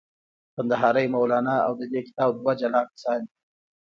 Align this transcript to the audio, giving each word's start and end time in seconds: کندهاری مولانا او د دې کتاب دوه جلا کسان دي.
کندهاری 0.55 1.05
مولانا 1.15 1.55
او 1.65 1.71
د 1.79 1.81
دې 1.91 2.01
کتاب 2.07 2.31
دوه 2.39 2.53
جلا 2.61 2.81
کسان 2.91 3.19
دي. 3.27 3.35